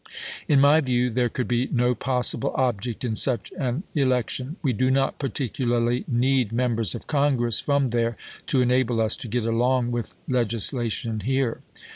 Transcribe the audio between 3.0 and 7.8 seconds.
in such an election. We do not particularly need Members of Congress